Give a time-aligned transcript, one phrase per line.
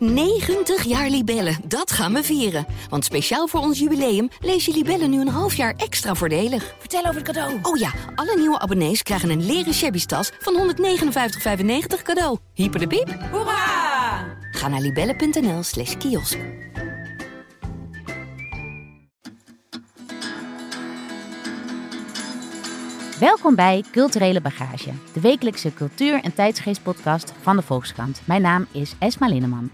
[0.00, 2.66] 90 jaar Libellen, dat gaan we vieren.
[2.88, 6.74] Want speciaal voor ons jubileum lees je Libellen nu een half jaar extra voordelig.
[6.78, 7.58] Vertel over het cadeau.
[7.62, 12.38] Oh ja, alle nieuwe abonnees krijgen een leren shabby tas van 159,95 cadeau.
[12.54, 13.18] Hyper de piep.
[13.30, 14.38] Hoera!
[14.50, 16.38] Ga naar libellen.nl slash kiosk.
[23.18, 28.20] Welkom bij Culturele Bagage, de wekelijkse cultuur- en tijdsgeestpodcast van de Volkskrant.
[28.24, 29.70] Mijn naam is Esma Linneman.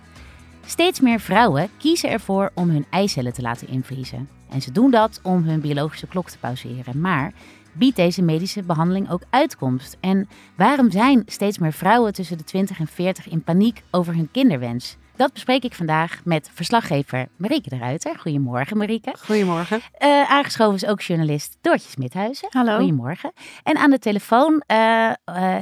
[0.69, 4.29] Steeds meer vrouwen kiezen ervoor om hun eicellen te laten invriezen.
[4.49, 7.01] En ze doen dat om hun biologische klok te pauzeren.
[7.01, 7.33] Maar
[7.73, 9.97] biedt deze medische behandeling ook uitkomst?
[10.01, 14.31] En waarom zijn steeds meer vrouwen tussen de 20 en 40 in paniek over hun
[14.31, 14.97] kinderwens?
[15.17, 18.19] Dat bespreek ik vandaag met verslaggever Marieke de Ruiter.
[18.19, 19.15] Goedemorgen Marieke.
[19.19, 19.81] Goedemorgen.
[19.99, 22.49] Uh, aangeschoven is ook journalist Doortje Smithuizen.
[22.51, 22.77] Hallo.
[22.77, 23.33] Goedemorgen.
[23.63, 25.13] En aan de telefoon uh, uh,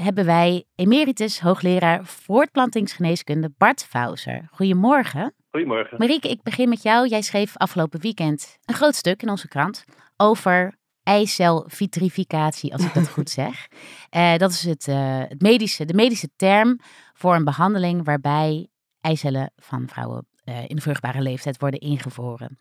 [0.05, 4.49] hebben wij emeritus hoogleraar voortplantingsgeneeskunde Bart Fauser.
[4.51, 5.35] Goedemorgen.
[5.51, 5.99] Goedemorgen.
[5.99, 7.09] Marieke, ik begin met jou.
[7.09, 9.85] Jij schreef afgelopen weekend een groot stuk in onze krant
[10.17, 13.67] over eicelvitrificatie, als ik dat goed zeg.
[14.37, 14.87] dat is het,
[15.29, 16.81] het medische, de medische term
[17.13, 18.69] voor een behandeling waarbij
[19.05, 22.59] eicellen van vrouwen uh, in de vruchtbare leeftijd worden ingevroren.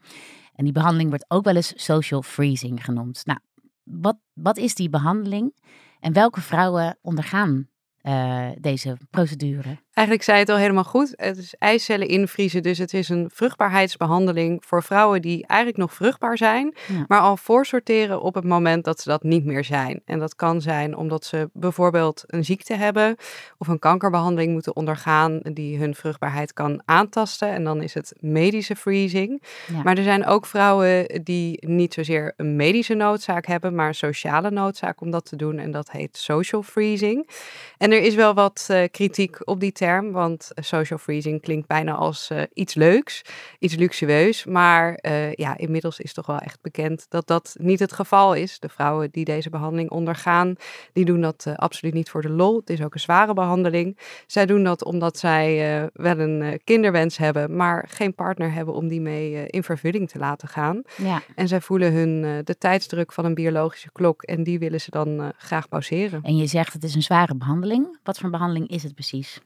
[0.55, 3.25] En die behandeling wordt ook wel eens social freezing genoemd.
[3.25, 3.39] Nou,
[3.83, 5.55] wat, wat is die behandeling
[5.99, 7.67] en welke vrouwen ondergaan
[8.03, 9.77] uh, deze procedure?
[9.93, 11.13] Eigenlijk zei het al helemaal goed.
[11.15, 16.37] Het is eicellen invriezen, dus het is een vruchtbaarheidsbehandeling voor vrouwen die eigenlijk nog vruchtbaar
[16.37, 17.05] zijn, ja.
[17.07, 20.01] maar al voorsorteren op het moment dat ze dat niet meer zijn.
[20.05, 23.15] En dat kan zijn omdat ze bijvoorbeeld een ziekte hebben
[23.57, 27.49] of een kankerbehandeling moeten ondergaan die hun vruchtbaarheid kan aantasten.
[27.49, 29.43] En dan is het medische freezing.
[29.67, 29.81] Ja.
[29.83, 34.51] Maar er zijn ook vrouwen die niet zozeer een medische noodzaak hebben, maar een sociale
[34.51, 35.57] noodzaak om dat te doen.
[35.57, 37.29] En dat heet social freezing.
[37.77, 41.93] En er is wel wat uh, kritiek op die term, want social freezing klinkt bijna
[41.93, 43.21] als uh, iets leuks,
[43.59, 44.45] iets luxueus.
[44.45, 48.59] Maar uh, ja, inmiddels is toch wel echt bekend dat dat niet het geval is.
[48.59, 50.55] De vrouwen die deze behandeling ondergaan,
[50.93, 52.55] die doen dat absoluut niet voor de lol.
[52.55, 53.97] Het is ook een zware behandeling.
[54.27, 59.01] Zij doen dat omdat zij wel een kinderwens hebben, maar geen partner hebben om die
[59.01, 60.81] mee in vervulling te laten gaan.
[60.97, 61.21] Ja.
[61.35, 65.33] En zij voelen hun de tijdsdruk van een biologische klok en die willen ze dan
[65.37, 66.21] graag pauzeren.
[66.23, 67.82] En je zegt het is een zware behandeling.
[68.03, 69.39] Wat voor behandeling is het precies?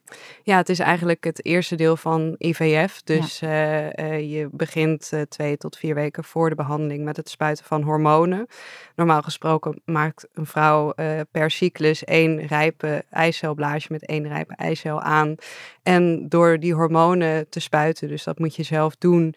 [0.44, 3.02] Ja, het is eigenlijk het eerste deel van IVF.
[3.04, 3.94] Dus ja.
[3.98, 7.66] uh, uh, je begint uh, twee tot vier weken voor de behandeling met het spuiten
[7.66, 8.48] van hormonen.
[8.96, 10.94] Normaal gesproken maakt een vrouw
[11.32, 15.36] per cyclus één rijpe eicelblaasje met één rijpe eicel aan.
[15.84, 19.36] En door die hormonen te spuiten, dus dat moet je zelf doen,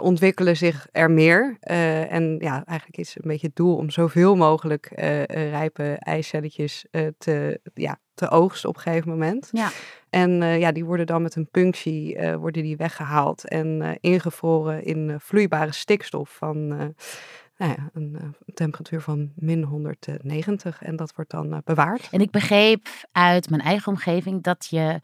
[0.00, 1.56] ontwikkelen zich er meer.
[1.60, 4.90] en ja, eigenlijk is het een beetje het doel om zoveel mogelijk
[5.28, 6.84] rijpe eicelletjes
[7.18, 9.48] te, ja, te oogsten op een gegeven moment.
[9.52, 9.70] Ja.
[10.10, 13.90] En uh, ja, die worden dan met een punctie uh, worden die weggehaald en uh,
[14.00, 16.66] ingevroren in vloeibare stikstof van
[17.56, 20.82] nou ja, een temperatuur van min 190.
[20.82, 22.08] En dat wordt dan bewaard.
[22.10, 25.00] En ik begreep uit mijn eigen omgeving dat je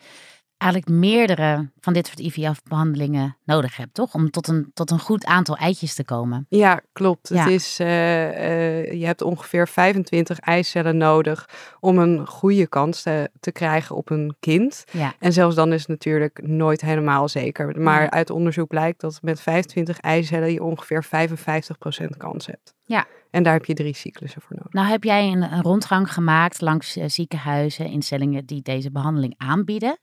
[0.59, 4.15] eigenlijk meerdere van dit soort IVF-behandelingen nodig hebt, toch?
[4.15, 6.47] Om tot een, tot een goed aantal eitjes te komen.
[6.49, 7.29] Ja, klopt.
[7.29, 7.43] Ja.
[7.43, 11.49] Het is, uh, uh, je hebt ongeveer 25 eicellen nodig
[11.81, 14.85] om een goede kans te, te krijgen op een kind.
[14.91, 15.15] Ja.
[15.19, 17.81] En zelfs dan is het natuurlijk nooit helemaal zeker.
[17.81, 18.11] Maar ja.
[18.11, 22.77] uit onderzoek blijkt dat met 25 eicellen je ongeveer 55% kans hebt.
[22.89, 23.07] Ja.
[23.31, 24.73] En daar heb je drie cyclussen voor nodig.
[24.73, 29.99] Nou heb jij een, een rondgang gemaakt langs uh, ziekenhuizen, instellingen die deze behandeling aanbieden.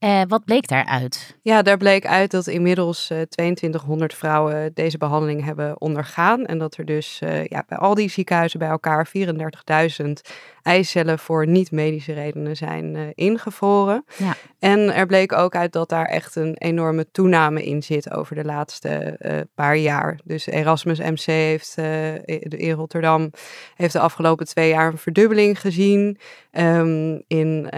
[0.00, 1.36] Uh, wat bleek daaruit?
[1.42, 6.46] Ja, daar bleek uit dat inmiddels uh, 2200 vrouwen deze behandeling hebben ondergaan.
[6.46, 9.08] En dat er dus uh, ja, bij al die ziekenhuizen bij elkaar
[10.02, 10.06] 34.000
[10.62, 14.04] eicellen voor niet-medische redenen zijn ingevroren.
[14.16, 14.34] Ja.
[14.58, 18.44] En er bleek ook uit dat daar echt een enorme toename in zit over de
[18.44, 19.18] laatste
[19.54, 20.18] paar jaar.
[20.24, 21.76] Dus Erasmus MC heeft
[22.38, 23.30] in Rotterdam
[23.74, 26.18] heeft de afgelopen twee jaar een verdubbeling gezien.
[26.52, 27.68] Um, in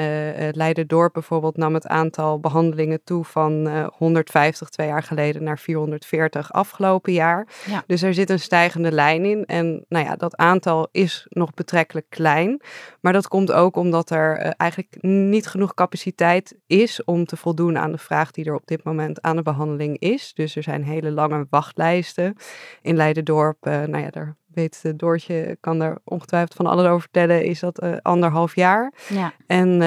[0.52, 7.12] Leiderdorp bijvoorbeeld nam het aantal behandelingen toe van 150 twee jaar geleden naar 440 afgelopen
[7.12, 7.48] jaar.
[7.66, 7.84] Ja.
[7.86, 9.44] Dus er zit een stijgende lijn in.
[9.44, 12.60] En nou ja, dat aantal is nog betrekkelijk klein.
[13.00, 17.78] Maar dat komt ook omdat er uh, eigenlijk niet genoeg capaciteit is om te voldoen
[17.78, 20.34] aan de vraag die er op dit moment aan de behandeling is.
[20.34, 22.36] Dus er zijn hele lange wachtlijsten.
[22.82, 27.44] In Leidendorp, uh, nou ja, daar weet Doortje, kan daar ongetwijfeld van alles over vertellen,
[27.44, 28.92] is dat uh, anderhalf jaar.
[29.08, 29.32] Ja.
[29.46, 29.78] En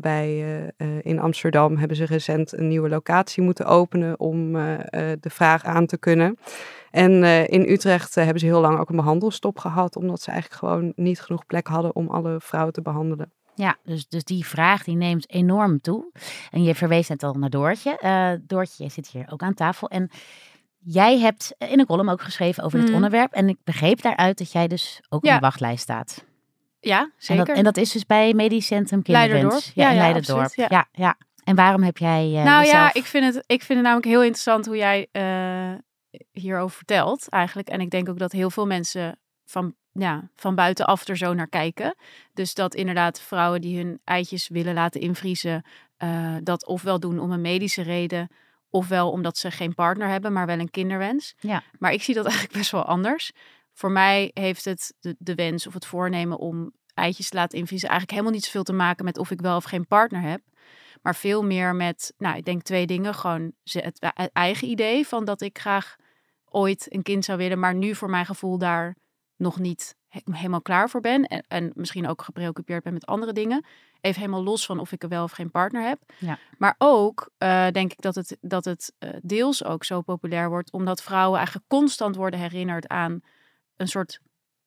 [0.00, 0.44] bij,
[1.02, 4.52] in Amsterdam hebben ze recent een nieuwe locatie moeten openen om
[5.20, 6.38] de vraag aan te kunnen.
[6.94, 10.30] En uh, in Utrecht uh, hebben ze heel lang ook een behandelstop gehad, omdat ze
[10.30, 13.32] eigenlijk gewoon niet genoeg plek hadden om alle vrouwen te behandelen.
[13.54, 16.10] Ja, dus, dus die vraag die neemt enorm toe.
[16.50, 17.98] En je verwees net al naar Doortje.
[18.04, 19.88] Uh, Doortje zit hier ook aan tafel.
[19.88, 20.10] En
[20.84, 22.94] jij hebt in een column ook geschreven over dit mm.
[22.94, 23.32] onderwerp.
[23.32, 25.34] En ik begreep daaruit dat jij dus ook ja.
[25.34, 26.24] op de wachtlijst staat.
[26.80, 27.40] Ja, zeker.
[27.40, 29.72] En dat, en dat is dus bij Medisch Centrum Kinderwens.
[29.74, 30.54] Ja, in Leiderdorp.
[30.54, 31.16] Ja, ja, ja.
[31.44, 34.22] En waarom heb jij uh, Nou ja, ik vind, het, ik vind het namelijk heel
[34.22, 35.72] interessant hoe jij uh,
[36.32, 37.68] hierover vertelt eigenlijk.
[37.68, 41.48] En ik denk ook dat heel veel mensen van, ja, van buitenaf er zo naar
[41.48, 41.94] kijken.
[42.34, 45.64] Dus dat inderdaad vrouwen die hun eitjes willen laten invriezen...
[45.98, 48.28] Uh, dat ofwel doen om een medische reden...
[48.74, 51.34] ofwel omdat ze geen partner hebben, maar wel een kinderwens.
[51.38, 51.62] Ja.
[51.78, 53.32] Maar ik zie dat eigenlijk best wel anders.
[53.72, 57.88] Voor mij heeft het de, de wens of het voornemen om eitjes te laten invriezen...
[57.88, 60.40] eigenlijk helemaal niet zoveel te maken met of ik wel of geen partner heb...
[61.02, 63.14] Maar veel meer met, nou, ik denk twee dingen.
[63.14, 65.96] Gewoon het, eigen idee van dat ik graag
[66.44, 68.96] ooit een kind zou willen, maar nu voor mijn gevoel daar
[69.36, 69.96] nog niet
[70.30, 71.24] helemaal klaar voor ben.
[71.24, 73.64] En, en misschien ook gepreoccupeerd ben met andere dingen.
[74.00, 76.00] Even helemaal los van of ik er wel of geen partner heb.
[76.18, 76.38] Ja.
[76.58, 80.72] Maar ook uh, denk ik dat het, dat het uh, deels ook zo populair wordt,
[80.72, 83.20] omdat vrouwen eigenlijk constant worden herinnerd aan
[83.76, 84.20] een soort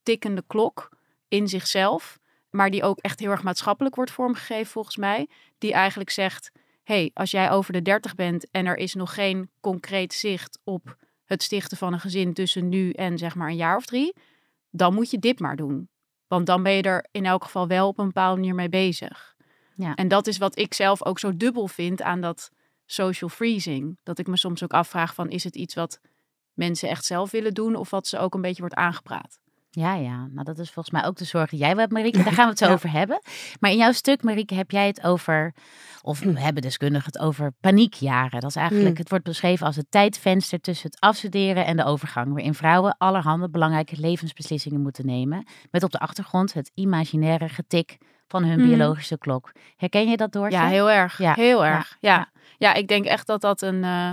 [0.03, 0.89] tikkende klok
[1.27, 5.29] in zichzelf maar die ook echt heel erg maatschappelijk wordt vormgegeven volgens mij.
[5.57, 6.51] Die eigenlijk zegt,
[6.83, 10.97] hey, als jij over de 30 bent en er is nog geen concreet zicht op
[11.25, 14.15] het stichten van een gezin tussen nu en zeg maar een jaar of drie,
[14.77, 15.89] dan moet je dit maar doen.
[16.27, 19.35] Want dan ben je er in elk geval wel op een bepaalde manier mee bezig.
[19.75, 19.95] Ja.
[19.95, 22.51] En dat is wat ik zelf ook zo dubbel vind aan dat
[22.85, 23.99] social freezing.
[24.03, 25.99] Dat ik me soms ook afvraag van is het iets wat
[26.53, 29.39] mensen echt zelf willen doen of wat ze ook een beetje wordt aangepraat.
[29.77, 30.27] Ja, ja.
[30.31, 32.23] Nou, dat is volgens mij ook de zorg die jij hebt, Marieke.
[32.23, 33.19] Daar gaan we het zo over hebben.
[33.59, 35.53] Maar in jouw stuk, Marieke, heb jij het over,
[36.01, 38.39] of hebben deskundigen het over paniekjaren.
[38.39, 38.97] Dat is eigenlijk, mm.
[38.97, 42.33] het wordt beschreven als het tijdvenster tussen het afstuderen en de overgang.
[42.33, 45.47] Waarin vrouwen allerhande belangrijke levensbeslissingen moeten nemen.
[45.71, 47.97] Met op de achtergrond het imaginaire getik
[48.27, 48.67] van hun mm.
[48.67, 49.51] biologische klok.
[49.75, 50.51] Herken je dat door?
[50.51, 51.17] Ja, heel erg.
[51.17, 51.33] Ja.
[51.33, 51.97] Heel erg.
[51.99, 52.31] Ja.
[52.57, 52.73] ja.
[52.73, 54.11] ik denk echt dat dat een, uh,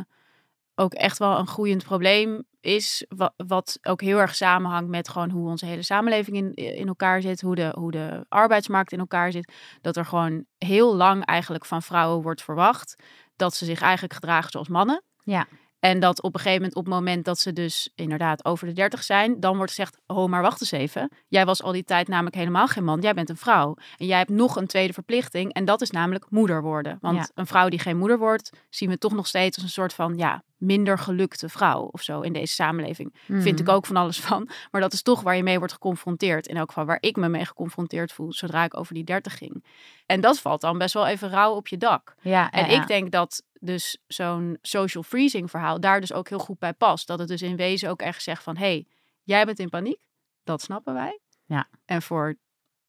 [0.75, 5.31] ook echt wel een groeiend probleem is wat, wat, ook heel erg samenhangt met gewoon
[5.31, 9.33] hoe onze hele samenleving in, in elkaar zit, hoe de, hoe de arbeidsmarkt in elkaar
[9.33, 9.53] zit.
[9.81, 13.03] Dat er gewoon heel lang eigenlijk van vrouwen wordt verwacht
[13.37, 15.03] dat ze zich eigenlijk gedragen zoals mannen.
[15.25, 15.47] Ja.
[15.85, 18.73] En dat op een gegeven moment, op het moment dat ze dus inderdaad over de
[18.73, 21.11] 30 zijn, dan wordt gezegd: Oh, maar wacht eens even.
[21.29, 23.01] Jij was al die tijd namelijk helemaal geen man.
[23.01, 23.77] Jij bent een vrouw.
[23.97, 25.53] En jij hebt nog een tweede verplichting.
[25.53, 26.99] En dat is namelijk moeder worden.
[27.01, 29.95] Want een vrouw die geen moeder wordt, zien we toch nog steeds als een soort
[29.95, 33.15] van ja, minder gelukte vrouw of zo in deze samenleving.
[33.27, 33.75] Vind ik mhm.
[33.75, 34.49] ook van alles van.
[34.71, 36.47] Maar dat is toch waar je mee wordt geconfronteerd.
[36.47, 39.65] In elk geval waar ik me mee geconfronteerd voel zodra ik over die 30 ging.
[40.07, 42.15] En dat valt dan best wel even rauw op je dak.
[42.21, 46.59] Ja, en ik denk dat dus zo'n social freezing verhaal daar dus ook heel goed
[46.59, 47.07] bij past.
[47.07, 48.57] Dat het dus in wezen ook echt zegt van...
[48.57, 48.87] hey,
[49.23, 49.99] jij bent in paniek.
[50.45, 51.21] Dat snappen wij.
[51.45, 51.69] Ja.
[51.85, 52.37] En voor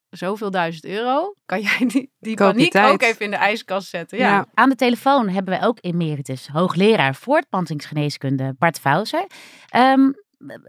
[0.09, 4.17] zoveel duizend euro kan jij die, die paniek ook even in de ijskast zetten.
[4.17, 4.45] Ja.
[4.53, 9.27] Aan de telefoon hebben wij ook emeritus hoogleraar voortplantingsgeneeskunde Bart Fauser.
[9.75, 10.13] Um,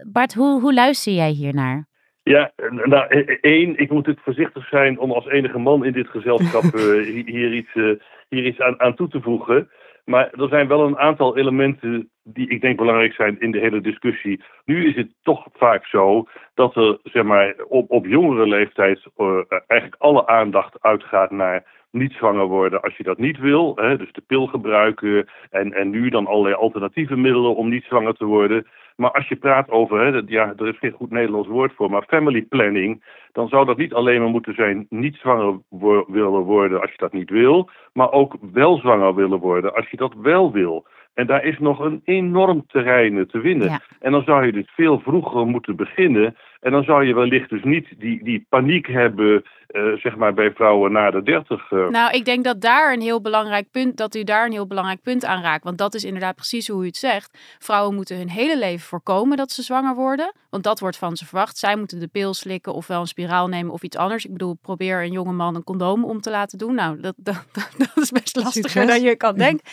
[0.07, 1.87] Bart, hoe, hoe luister jij hier naar?
[2.27, 5.91] Ja, nou, e, e, één, ik moet het voorzichtig zijn om als enige man in
[5.91, 9.69] dit gezelschap uh, hier iets, uh, hier iets aan, aan toe te voegen.
[10.05, 13.81] Maar er zijn wel een aantal elementen die ik denk belangrijk zijn in de hele
[13.81, 14.43] discussie.
[14.65, 19.41] Nu is het toch vaak zo dat er zeg maar, op, op jongere leeftijd uh,
[19.67, 23.75] eigenlijk alle aandacht uitgaat naar niet zwanger worden als je dat niet wil.
[23.75, 28.13] Hè, dus de pil gebruiken en, en nu dan allerlei alternatieve middelen om niet zwanger
[28.13, 28.67] te worden.
[28.97, 32.03] Maar als je praat over, hè, ja, er is geen goed Nederlands woord voor, maar
[32.07, 35.59] family planning, dan zou dat niet alleen maar moeten zijn niet zwanger
[36.07, 39.97] willen worden als je dat niet wil, maar ook wel zwanger willen worden als je
[39.97, 40.85] dat wel wil.
[41.13, 43.81] En daar is nog een enorm terrein te winnen.
[43.99, 46.35] En dan zou je dus veel vroeger moeten beginnen.
[46.59, 50.51] En dan zou je wellicht dus niet die, die paniek hebben, uh, zeg maar, bij
[50.51, 51.71] vrouwen na de 30.
[51.71, 51.83] Uh.
[51.83, 51.89] Eh.
[51.89, 55.01] Nou, ik denk dat daar een heel belangrijk punt, dat u daar een heel belangrijk
[55.01, 55.63] punt aan raakt.
[55.63, 57.57] Want dat is inderdaad precies hoe u het zegt.
[57.59, 60.33] Vrouwen moeten hun hele leven voorkomen dat ze zwanger worden.
[60.49, 61.57] Want dat wordt van ze verwacht.
[61.57, 64.25] Zij moeten de pil slikken of wel een spiraal nemen of iets anders.
[64.25, 66.75] Ik bedoel, probeer een jonge man een condoom om te laten doen.
[66.75, 67.45] Nou, dat, dat,
[67.77, 69.65] dat is best lastiger dan je kan denken.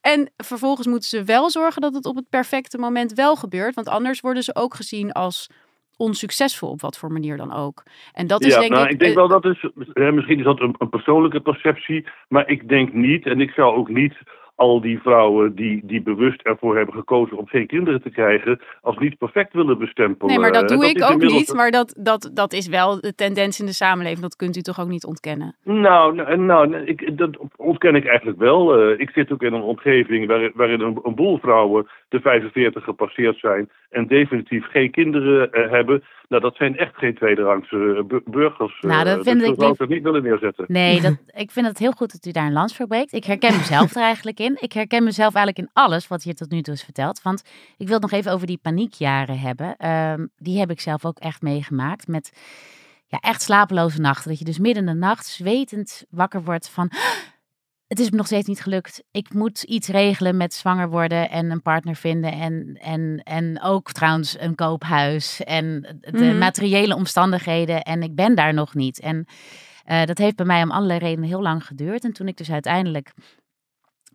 [0.00, 3.74] En vervolgens moeten ze wel zorgen dat het op het perfecte moment wel gebeurt.
[3.74, 5.48] Want anders worden ze ook gezien als
[5.98, 7.82] onsuccesvol op wat voor manier dan ook.
[8.12, 8.90] En dat is denk nou, ik...
[8.90, 12.92] ik denk wel dat is, misschien is dat een, een, persoonlijke perceptie, maar ik denk
[12.92, 14.14] niet en ik zou ook niet
[14.58, 18.98] al die vrouwen die, die bewust ervoor hebben gekozen om geen kinderen te krijgen, als
[18.98, 20.26] niet perfect willen bestempelen.
[20.26, 21.52] Nee, maar dat doe Dat ik ook inmiddels- niet.
[21.54, 24.20] Maar dat, dat, dat is wel de tendens in de samenleving.
[24.22, 25.54] Dat kunt u toch ook niet ontkennen?
[25.64, 28.78] Nou, nou, nou ik, dat ontken ik eigenlijk wel.
[28.78, 32.84] Eh, ik zit ook in een omgeving waar, waarin een, een boel vrouwen de 45
[32.84, 36.02] gepasseerd zijn en definitief geen kinderen eh, hebben.
[36.28, 38.80] Nou, dat zijn echt geen tweederangse eh, bu- burgers.
[38.80, 40.64] Nou, dat eh, vind dus ik zou niet willen neerzetten.
[40.68, 43.12] Nee, dat, ik vind het heel goed dat u daar een lans voor breekt.
[43.12, 44.47] Ik herken mezelf er eigenlijk in.
[44.56, 47.22] Ik herken mezelf eigenlijk in alles wat hier tot nu toe is verteld.
[47.22, 47.42] Want
[47.76, 49.76] ik wil het nog even over die paniekjaren hebben.
[49.76, 52.06] Ehm, die heb ik zelf ook echt meegemaakt.
[52.06, 52.32] Met
[53.06, 54.28] ja, echt slapeloze nachten.
[54.30, 56.90] Dat je dus midden in de nacht zwetend wakker wordt van...
[57.86, 59.02] Het is me nog steeds niet gelukt.
[59.10, 62.32] Ik moet iets regelen met zwanger worden en een partner vinden.
[62.32, 65.42] En, en, en ook trouwens een koophuis.
[65.44, 66.38] En de Mhm.
[66.38, 67.82] materiële omstandigheden.
[67.82, 69.00] En ik ben daar nog niet.
[69.00, 69.26] En
[69.84, 72.04] eh, dat heeft bij mij om allerlei redenen heel lang geduurd.
[72.04, 73.12] En toen ik dus uiteindelijk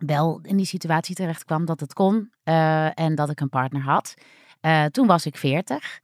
[0.05, 3.81] wel in die situatie terecht kwam dat het kon eh, en dat ik een partner
[3.81, 4.13] had,
[4.61, 5.99] eh, toen was ik 40.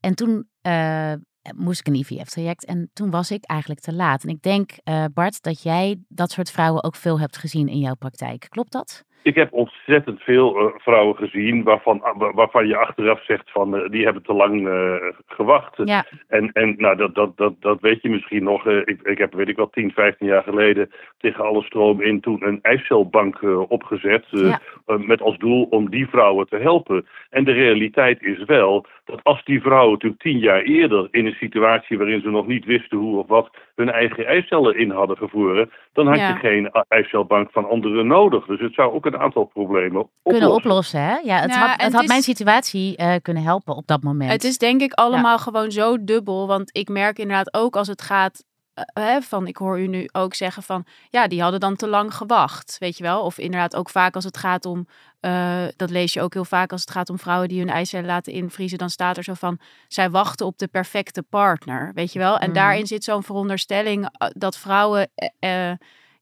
[0.00, 1.12] En toen eh,
[1.56, 4.22] moest ik een IVF-traject en toen was ik eigenlijk te laat.
[4.22, 4.72] En ik denk,
[5.14, 8.46] Bart, dat jij dat soort vrouwen ook veel hebt gezien in jouw praktijk.
[8.48, 9.04] Klopt dat?
[9.22, 13.90] Ik heb ontzettend veel eh, vrouwen gezien waarvan, wa- waarvan je achteraf zegt van eh,
[13.90, 14.94] die hebben te lang eh,
[15.26, 15.76] gewacht.
[15.84, 16.04] Ja.
[16.28, 18.66] En, en nou, dat, dat, dat, dat weet je misschien nog.
[18.66, 22.46] ik, ik heb, weet ik wel, 10, 15 jaar geleden tegen alle stroom in toen
[22.46, 24.24] een ijscelbank opgezet.
[24.30, 24.60] Ja.
[24.86, 27.06] met als doel om die vrouwen te helpen.
[27.30, 31.36] En de realiteit is wel dat als die vrouwen natuurlijk tien jaar eerder in een
[31.40, 35.70] situatie waarin ze nog niet wisten hoe of wat hun eigen eicellen in hadden gevoeren,
[35.92, 36.28] dan had Ja.
[36.28, 38.44] je geen ijscelbank van anderen nodig.
[38.46, 41.00] Dus het zou ook een aantal problemen Kunnen oplossen.
[41.00, 41.16] hè?
[41.16, 44.02] Ja, het Ja, had, het het had is- mijn situatie eh, kunnen helpen op dat
[44.02, 44.30] moment.
[44.32, 46.46] Het is denk ik allemaal gewoon zo dubbel.
[46.46, 48.44] Want ik merk inderdaad ook als het gaat.
[48.74, 51.88] eh, hè, van, ik hoor u nu ook zeggen van ja, die hadden dan te
[51.88, 52.76] lang gewacht.
[52.78, 53.22] Weet je wel?
[53.22, 54.86] Of inderdaad ook vaak als het gaat om.
[55.20, 58.06] eh, dat lees je ook heel vaak als het gaat om vrouwen die hun eicellen
[58.06, 58.78] laten invriezen.
[58.78, 59.58] Dan staat er zo van.
[59.88, 61.90] Zij wachten op de perfecte partner.
[61.94, 62.38] Weet je wel?
[62.38, 62.58] En Mhm.
[62.58, 65.10] daarin zit zo'n veronderstelling dat vrouwen.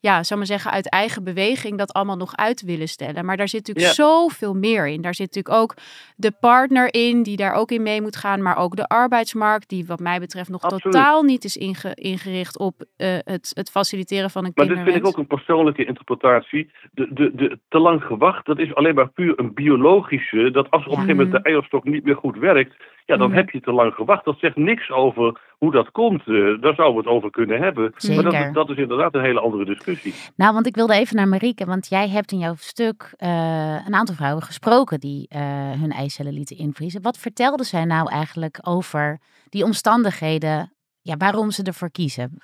[0.01, 3.25] Ja, zou maar zeggen, uit eigen beweging dat allemaal nog uit willen stellen.
[3.25, 4.05] Maar daar zit natuurlijk Ja.
[4.05, 5.01] zoveel meer in.
[5.01, 5.75] Daar zit natuurlijk ook
[6.17, 8.43] de partner in, die daar ook in mee moet gaan.
[8.43, 10.83] Maar ook de arbeidsmarkt, die wat mij betreft nog Absoluut.
[10.83, 15.05] totaal niet is inge- ingericht op eh, het, het faciliteren van een Maar dit kinderwens.
[15.07, 16.71] vind ik ook een persoonlijke interpretatie.
[16.93, 20.51] De, de, de te lang gewacht, dat is alleen maar puur een biologische.
[20.51, 22.75] Dat als op een gegeven moment de eierstok niet meer goed werkt,
[23.07, 24.25] ja, dan heb je te lang gewacht.
[24.25, 26.21] Dat zegt niks over hoe dat komt.
[26.21, 27.93] Eh, daar zouden we het over kunnen hebben.
[27.97, 28.23] Zeker.
[28.23, 30.15] Maar dat, dat is inderdaad een hele andere discussie.
[30.37, 33.95] Nou, want ik wilde even naar Marieke, want jij hebt in jouw stuk eh, een
[33.95, 35.41] aantal vrouwen gesproken die eh,
[35.71, 37.03] hun eicellen lieten invriezen.
[37.03, 42.39] Wat vertelden zij nou eigenlijk over die omstandigheden, ja, waarom ze ervoor kiezen?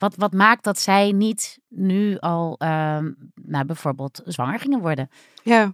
[0.00, 5.10] Wat, wat maakt dat zij niet nu al, ehm, nou, bijvoorbeeld zwanger gingen worden?
[5.42, 5.72] Ja,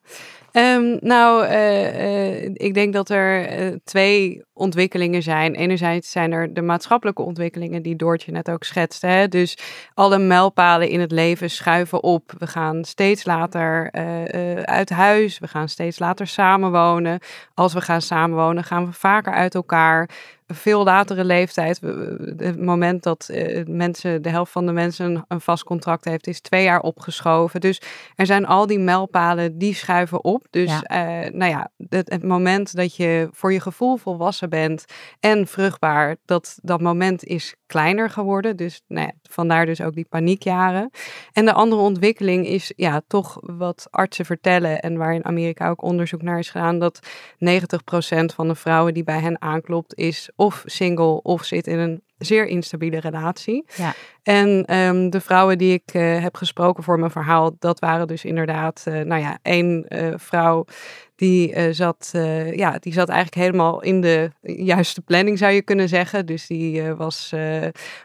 [0.56, 5.54] Ehm, nou, eh, eh, ik denk dat er eh, twee ontwikkelingen zijn.
[5.54, 9.06] Enerzijds zijn er de maatschappelijke ontwikkelingen die Doortje net ook schetste.
[9.06, 9.28] Hè?
[9.28, 9.58] Dus
[9.94, 12.32] alle mijlpalen in het leven schuiven op.
[12.38, 13.90] We gaan steeds later
[14.64, 17.18] uit huis, we gaan steeds later samenwonen.
[17.54, 20.10] Als we gaan samenwonen, gaan we vaker uit elkaar.
[20.46, 21.80] Veel latere leeftijd,
[22.36, 26.40] het moment dat eh, mensen, de helft van de mensen een, vast contract heeft, is
[26.40, 27.60] twee jaar opgeschoven.
[27.60, 27.80] Dus
[28.14, 30.46] er zijn al die mijlpalen die schuiven op.
[30.50, 30.82] Dus Ja.
[30.82, 34.84] eh, nou ja, het, het moment dat je voor je gevoel volwassen bent
[35.20, 38.56] en vruchtbaar, dat, dat moment is kleiner geworden.
[38.56, 40.90] Dus nou ja, vandaar dus ook die paniekjaren.
[41.32, 45.82] En de andere ontwikkeling is ja, toch wat artsen vertellen en waar in Amerika ook
[45.82, 50.62] onderzoek naar is gedaan, dat 90% van de vrouwen die bij hen aanklopt is of
[50.66, 53.64] single of zit in een zeer instabiele relatie.
[53.76, 53.94] Ja.
[54.26, 58.24] En ehm, de vrouwen die ik eh, heb gesproken voor mijn verhaal, dat waren dus
[58.24, 60.64] inderdaad, eh, nou ja, één eh, vrouw
[61.14, 62.10] die zat,
[62.52, 66.26] ja, die zat eigenlijk helemaal in de juiste planning, zou je kunnen zeggen.
[66.26, 67.32] Dus die was,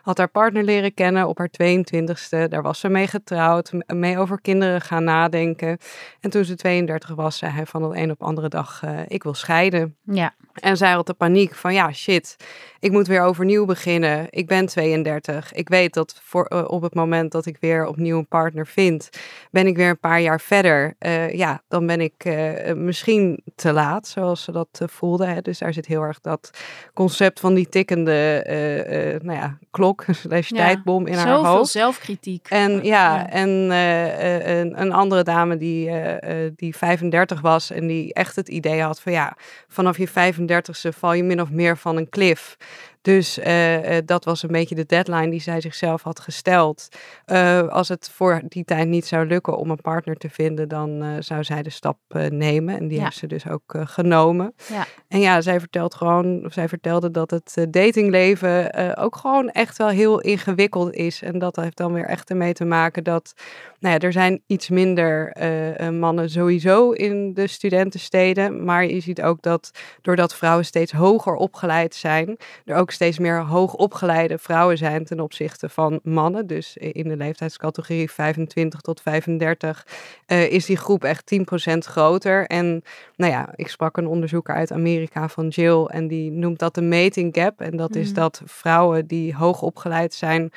[0.02, 2.48] had haar partner leren kennen op haar 22e.
[2.48, 5.78] Daar was ze mee getrouwd, mee over kinderen gaan nadenken.
[6.20, 9.34] En toen ze 32 was, zei hij van de een op andere dag, ik wil
[9.34, 9.96] scheiden.
[10.04, 12.36] Ja, En zij had de paniek van ja, shit,
[12.80, 14.01] ik moet weer overnieuw beginnen.
[14.30, 15.54] Ik ben 32.
[15.54, 19.10] Ik weet dat voor, eh, op het moment dat ik weer opnieuw een partner vind,
[19.52, 20.96] ben ik weer een paar jaar verder.
[21.00, 25.26] Eh, ja, dan ben ik eh, misschien te laat, zoals ze dat eh, voelde.
[25.26, 25.42] Hè.
[25.42, 26.50] Dus daar zit heel erg dat
[26.94, 28.44] concept van die tikkende
[29.24, 31.72] nou ja, klok, slash Ja, tijdbom in haar Zoveel hoofd.
[31.72, 32.48] zelfkritiek.
[32.50, 33.30] En ja, Ja.
[33.30, 35.92] en een, een andere dame die,
[36.56, 39.36] die 35 was en die echt het idee had van ja,
[39.68, 42.58] vanaf je 35ste val je min of meer van een klif.
[43.02, 46.88] Dus uh, dat was een beetje de deadline die zij zichzelf had gesteld.
[47.26, 51.04] Uh, als het voor die tijd niet zou lukken om een partner te vinden, dan
[51.04, 51.98] uh, zou zij de stap
[52.30, 52.78] nemen.
[52.78, 53.04] En die ja.
[53.04, 54.54] heeft ze dus ook genomen.
[54.68, 54.86] Ja.
[55.08, 60.20] En ja, zij vertelt gewoon, zij vertelde dat het datingleven ook gewoon echt wel heel
[60.20, 61.22] ingewikkeld is.
[61.22, 63.34] En dat heeft dan weer echt ermee te maken dat
[63.80, 65.36] nou ja, er zijn iets minder
[65.94, 68.64] mannen sowieso in de studentensteden.
[68.66, 73.42] Maar je ziet ook dat doordat vrouwen steeds hoger opgeleid zijn, er ook steeds meer
[73.42, 76.48] hoogopgeleide vrouwen zijn ten opzichte van mannen.
[76.48, 79.88] Dus in de leeftijdscategorie 25 tot 35
[80.28, 82.46] uh, is die groep echt 10% groter.
[82.46, 82.84] En
[83.16, 86.82] nou ja, ik sprak een onderzoeker uit Amerika van Jill en die noemt dat de
[86.82, 87.62] mating gap.
[87.62, 88.16] En dat is mhm.
[88.16, 90.52] dat vrouwen die hoogopgeleid zijn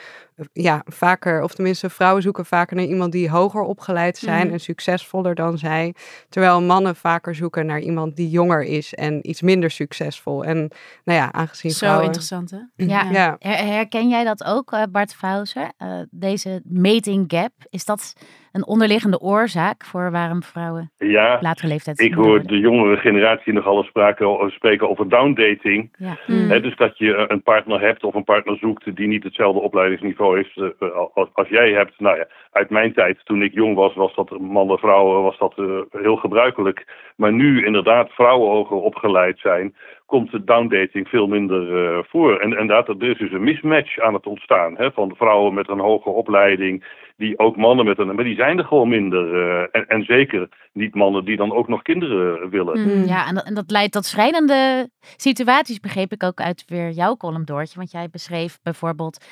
[0.53, 4.53] ja, vaker, of tenminste vrouwen zoeken vaker naar iemand die hoger opgeleid zijn mhm.
[4.53, 5.95] en succesvoller dan zij.
[6.29, 10.45] Terwijl mannen vaker zoeken naar iemand die jonger is en iets minder succesvol.
[10.45, 10.57] En
[11.05, 12.05] nou ja, aangezien Zo vrouwen...
[12.05, 12.59] interessant hè?
[12.95, 13.11] Ja.
[13.11, 13.37] ja.
[13.38, 15.73] Herken jij dat ook, eh, Bart Fauser?
[15.79, 18.12] Uh, deze mating gap, is dat
[18.54, 23.76] een onderliggende oorzaak voor waarom vrouwen ja, latere leeftijd Ik hoor de jongere generatie nogal
[23.76, 25.94] eens spreken, spreken over downdating.
[25.99, 26.18] Ja.
[26.26, 26.49] Mm.
[26.49, 30.56] dus dat je een partner hebt of een partner zoekt die niet hetzelfde opleidingsniveau heeft
[30.56, 30.90] uh,
[31.32, 32.00] als, jij hebt.
[32.00, 35.54] Nou ja, uit mijn tijd, toen ik jong was, was dat mannen, vrouwen, was dat
[35.56, 36.87] uh, heel gebruikelijk.
[37.16, 39.75] Maar nu inderdaad vrouwen hoger opgeleid zijn,
[40.06, 42.38] komt de downdating veel minder uh, voor.
[42.38, 44.76] En, en dat, er is dus een mismatch aan het ontstaan.
[44.76, 46.84] Hè, van vrouwen met een hoge opleiding,
[47.16, 48.14] die ook mannen met een...
[48.14, 49.34] Maar die zijn er gewoon minder.
[49.34, 52.80] Uh, en, en zeker niet mannen die dan ook nog kinderen willen.
[52.80, 56.90] Mm, ja, en dat, en dat leidt tot schrijnende situaties, begreep ik ook uit weer
[56.90, 57.78] jouw column, Doortje.
[57.78, 59.25] Want jij beschreef bijvoorbeeld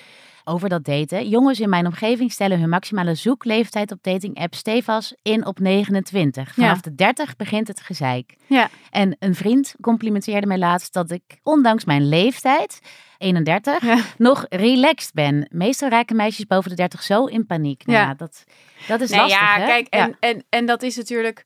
[0.45, 1.29] over dat daten.
[1.29, 6.55] Jongens in mijn omgeving stellen hun maximale zoekleeftijd op dating-app stevast in op 29.
[6.55, 8.37] Vanaf de 30 begint het gezeik.
[8.47, 8.71] Ja.
[8.91, 12.81] En een vriend complimenteerde mij laatst dat ik, ondanks mijn leeftijd,
[13.19, 13.83] 31,
[14.19, 15.49] nog relaxed ben.
[15.51, 17.87] Meestal raken meisjes boven de 30 zo in paniek.
[17.87, 18.15] Nou, ja.
[18.15, 18.45] dat,
[18.89, 19.41] dat is nee, lastig.
[19.41, 19.67] Ja, hè?
[19.67, 21.45] kijk, en, En, en dat is natuurlijk,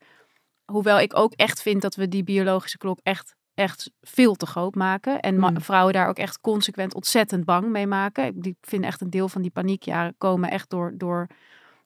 [0.64, 4.74] hoewel ik ook echt vind dat we die biologische klok echt echt veel te groot
[4.74, 5.20] maken.
[5.20, 5.60] En mm.
[5.60, 8.40] vrouwen daar ook echt consequent ontzettend bang mee maken.
[8.40, 11.26] Die vinden echt een deel van die paniekjaren komen echt door, door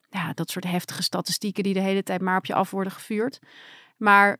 [0.09, 3.39] ja, dat soort heftige statistieken die de hele tijd maar op je af worden gevuurd.
[3.97, 4.37] Maar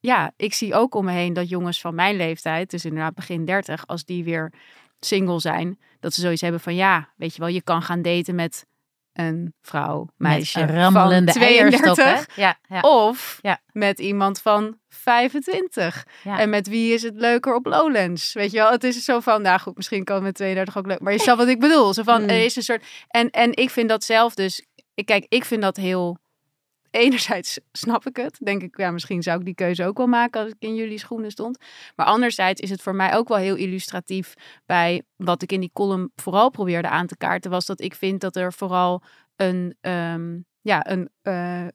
[0.00, 3.44] ja, ik zie ook om me heen dat jongens van mijn leeftijd, dus inderdaad begin
[3.44, 4.52] 30, als die weer
[5.00, 8.34] single zijn, dat ze zoiets hebben van ja, weet je wel, je kan gaan daten
[8.34, 8.66] met
[9.12, 13.60] een vrouw, meisje met rammelende van 32 ja, ja, of ja.
[13.72, 16.06] met iemand van 25.
[16.24, 18.32] En met wie is het leuker op Lowlands?
[18.32, 20.86] Weet je wel, het is zo van, nou goed, misschien kan het met 32 ook
[20.86, 21.94] leuk, maar je snapt wat ik bedoel.
[21.94, 22.28] Zo van, mm.
[22.28, 25.62] er is een soort en en ik vind dat zelf dus, ik kijk, ik vind
[25.62, 26.18] dat heel
[26.92, 28.38] enerzijds snap ik het.
[28.42, 30.98] Denk ik, ja, misschien zou ik die keuze ook wel maken als ik in jullie
[30.98, 31.58] schoenen stond.
[31.96, 34.34] Maar anderzijds is het voor mij ook wel heel illustratief
[34.66, 37.50] bij wat ik in die column vooral probeerde aan te kaarten.
[37.50, 39.02] Was dat ik vind dat er vooral
[39.36, 41.66] een, um, ja, een uh,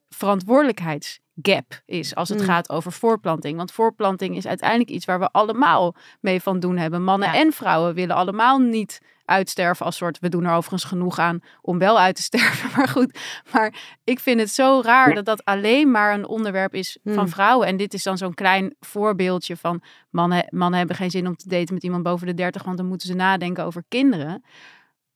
[1.37, 2.45] verantwoordelijkheidsgap is als het mm.
[2.45, 3.57] gaat over voorplanting.
[3.57, 7.03] Want voorplanting is uiteindelijk iets waar we allemaal mee van doen hebben.
[7.03, 10.19] Mannen en vrouwen willen allemaal niet uitsterven als soort.
[10.19, 12.69] We doen er overigens genoeg aan om wel uit te sterven.
[12.75, 13.19] Maar goed,
[13.51, 17.27] maar ik vind het zo raar dat dat alleen maar een onderwerp is van hmm.
[17.27, 17.67] vrouwen.
[17.67, 21.49] En dit is dan zo'n klein voorbeeldje van mannen, mannen hebben geen zin om te
[21.49, 24.43] daten met iemand boven de 30, want dan moeten ze nadenken over kinderen.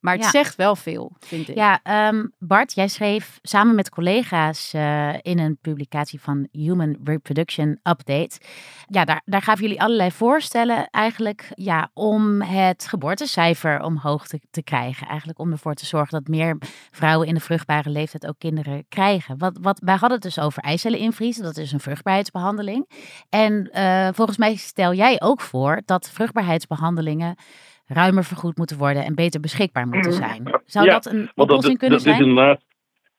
[0.01, 1.55] Maar het zegt wel veel, vind ik.
[1.55, 7.79] Ja, ehm, Bart, jij schreef samen met collega's uh, in een publicatie van Human Reproduction
[7.83, 8.39] Update.
[8.87, 14.63] Ja, daar, daar gaven jullie allerlei voorstellen eigenlijk ja, om het geboortecijfer omhoog te, te
[14.63, 15.07] krijgen.
[15.07, 16.57] Eigenlijk om ervoor te zorgen dat meer
[16.91, 19.37] vrouwen in de vruchtbare leeftijd ook kinderen krijgen.
[19.37, 22.89] Wat, wat, wij hadden het dus over eicellen invriezen, dat is een vruchtbaarheidsbehandeling.
[23.29, 27.35] En uh, volgens mij stel jij ook voor dat vruchtbaarheidsbehandelingen
[27.93, 30.17] ruimer vergoed moeten worden en beter beschikbaar moeten mm.
[30.17, 30.61] zijn.
[30.65, 32.21] Zou dat een oplossing kunnen dat zijn?
[32.21, 32.61] Is inderdaad,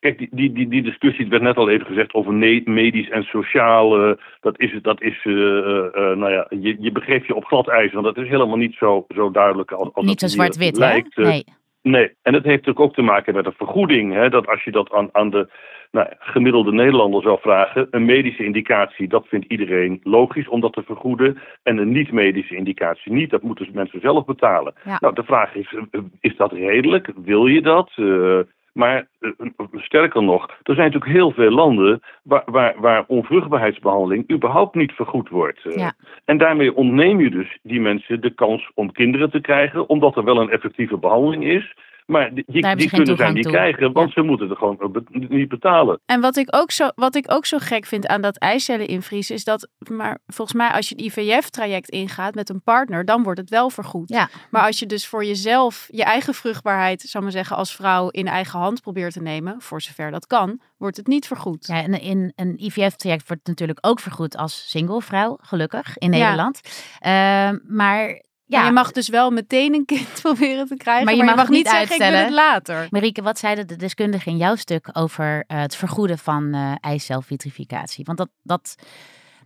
[0.00, 2.32] kijk, die, die, die, die discussie, werd net al even gezegd over
[2.64, 4.08] medisch en sociaal.
[4.08, 7.68] Uh, dat is, dat is uh, uh, nou ja, je, je begeeft je op glad
[7.68, 11.16] ijs, want dat is helemaal niet zo, zo duidelijk als, als Niet zo zwart-wit, lijkt.
[11.16, 11.44] Nee.
[11.82, 14.12] Nee, en het heeft natuurlijk ook te maken met een vergoeding.
[14.12, 15.48] Hè, dat als je dat aan, aan de
[15.92, 20.82] nou, gemiddelde Nederlander zou vragen, een medische indicatie, dat vindt iedereen logisch om dat te
[20.82, 21.38] vergoeden.
[21.62, 24.74] En een niet-medische indicatie niet, dat moeten mensen zelf betalen.
[24.98, 27.12] Nou, de vraag is, eh, is dat redelijk?
[27.24, 27.92] Wil je dat?
[27.96, 28.38] Uh,
[28.72, 29.30] maar uh,
[29.72, 35.28] sterker nog, er zijn natuurlijk heel veel landen waar, waar, waar onvruchtbaarheidsbehandeling überhaupt niet vergoed
[35.28, 35.60] wordt.
[35.62, 35.92] Ja.
[36.24, 40.24] En daarmee ontneem je dus die mensen de kans om kinderen te krijgen, omdat er
[40.24, 41.74] wel een effectieve behandeling is.
[42.06, 42.44] Maar die,
[42.76, 43.52] die kunnen zij niet toe.
[43.52, 44.12] krijgen, want Ja.
[44.22, 46.00] ze moeten er gewoon niet betalen.
[46.06, 49.34] En wat ik, ook zo, wat ik ook zo gek vind aan dat eicellen invriezen,
[49.34, 53.40] is dat, maar volgens mij, als je het IVF-traject ingaat met een partner, dan wordt
[53.40, 54.08] het wel vergoed.
[54.08, 54.28] Ja.
[54.50, 58.08] Maar als je dus voor jezelf je eigen vruchtbaarheid, zou ik maar zeggen, als vrouw
[58.08, 61.66] in eigen hand probeert te nemen, voor zover dat kan, wordt het niet vergoed.
[61.66, 66.12] Ja, en in een IVF-traject wordt het natuurlijk ook vergoed als single vrouw, gelukkig, in
[66.12, 66.18] Ja.
[66.18, 66.60] Nederland.
[66.98, 71.16] Ehm, maar ja, Maar je mag dus wel meteen een kind proberen te krijgen, Maar
[71.16, 72.24] maar je mag mag, niet niet zeggen, ik wil uitstellen.
[72.24, 72.86] het later.
[72.90, 78.04] Marieke, wat zeiden de deskundigen in jouw stuk over eh, het vergoeden van eh eicelvitrificatie?
[78.04, 78.74] Want dat, dat,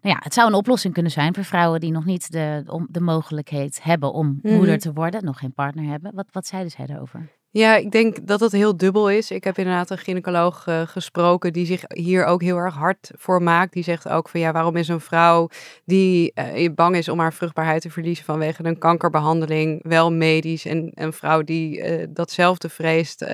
[0.01, 3.01] nou ja, het zou een oplossing kunnen zijn voor vrouwen die nog niet de, de
[3.01, 4.55] mogelijkheid hebben om Mhm.
[4.55, 6.15] moeder te worden, nog geen partner hebben.
[6.15, 7.29] Wat, wat zeiden zij daarover?
[7.57, 9.31] Ja, ik denk dat het heel dubbel is.
[9.31, 13.43] Ik heb inderdaad een gynaecoloog eh, gesproken die zich hier ook heel erg hard voor
[13.43, 13.73] maakt.
[13.73, 15.49] Die zegt ook van ja, waarom is een vrouw
[15.85, 20.91] die eh, bang is om haar vruchtbaarheid te verliezen vanwege een kankerbehandeling wel medisch en
[20.95, 23.27] een vrouw die eh, datzelfde vreest,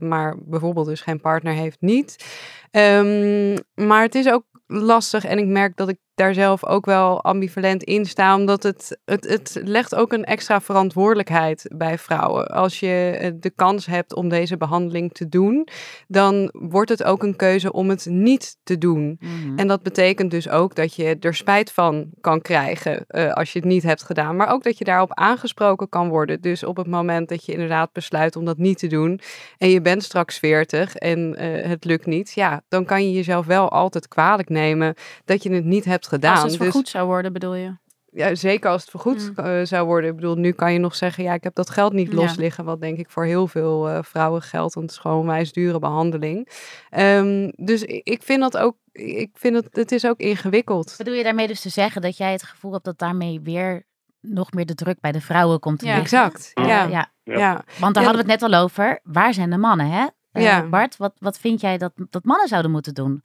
[0.00, 2.24] maar bijvoorbeeld dus geen partner heeft niet.
[2.70, 7.22] Ehm, maar het is ook lastig en ik merk dat ik daar zelf ook wel
[7.22, 12.46] ambivalent in sta, omdat het, het, het legt ook een extra verantwoordelijkheid bij vrouwen.
[12.46, 15.68] Als je eh, de kans hebt om deze behandeling te doen,
[16.08, 19.18] dan wordt het ook een keuze om het niet te doen.
[19.20, 19.58] Mhm.
[19.58, 23.58] En dat betekent dus ook dat je er spijt van kan krijgen eh, als je
[23.58, 24.36] het niet hebt gedaan.
[24.36, 26.40] Maar ook dat je daarop aangesproken kan worden.
[26.40, 29.20] Dus op het moment dat je inderdaad besluit om dat niet te doen.
[29.58, 32.32] En je bent straks 40 en eh, het lukt niet.
[32.32, 36.32] Ja, dan kan je jezelf wel altijd kwalijk nemen dat je het niet hebt gedaan.
[36.32, 37.76] Als het Dus- vergoed zou worden, bedoel je?
[38.10, 39.44] ja, zeker als het vergoed Mm.
[39.44, 40.10] eh, zou worden.
[40.10, 42.14] Ik bedoel, nu kan je nog zeggen, ja, ik heb dat geld niet Ja.
[42.16, 42.64] los liggen.
[42.64, 44.74] Wat denk ik voor heel veel eh, vrouwen geldt.
[44.74, 46.48] Want het is gewoon een wijs dure behandeling.
[46.90, 50.94] Ehm, dus ik vind dat ook, ik vind het, het is ook ingewikkeld.
[50.98, 53.84] Bedoel je daarmee dus te zeggen dat jij het gevoel hebt dat daarmee weer
[54.20, 55.96] nog meer de druk bij de vrouwen komt te Ja.
[55.98, 56.18] liggen?
[56.24, 56.64] Exact, ja.
[56.66, 56.86] ja.
[56.88, 57.08] Ja.
[57.38, 57.64] ja.
[57.80, 58.08] Want daar Ja.
[58.08, 59.00] hadden we het net al over.
[59.02, 60.06] Waar zijn de mannen, hè?
[60.32, 60.62] Eh, Ja.
[60.68, 63.22] Bart, wat, wat vind jij dat, dat mannen zouden moeten doen?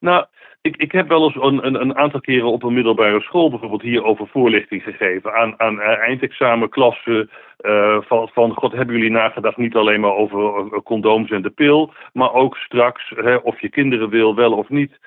[0.00, 0.24] Nou,
[0.62, 3.82] ik, ik heb wel eens een, een, een aantal keren op een middelbare school bijvoorbeeld
[3.82, 7.30] hierover voorlichting gegeven aan, aan eh, eindexamenklassen.
[7.56, 11.50] eh, van, van, god, hebben jullie nagedacht niet alleen maar over eh, condooms en de
[11.50, 14.98] pil, maar ook straks hè, of je kinderen wil, wel of niet.